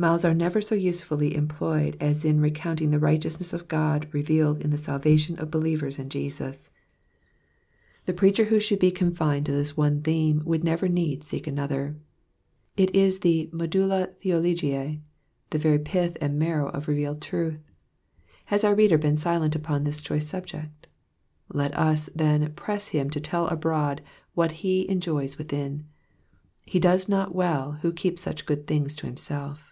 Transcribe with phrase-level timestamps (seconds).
[0.00, 4.70] Mouths are never so usefully employed as in recounting the righteousness of God revealed in
[4.70, 6.70] the salvation of believers in Jesus.
[8.06, 11.96] The preacher who should be confined to this one theme would never need seek another:
[12.78, 15.02] it is the medulla thtologio^
[15.50, 17.60] the very pith and marrow of revealed truth.
[18.46, 20.86] Has our reader been silent upon this choice subject?
[21.52, 24.00] Let us, then, press him to tell abroad
[24.32, 25.84] what he enjoys within:
[26.64, 29.66] he docs not well who keeps such glad tidings to himself.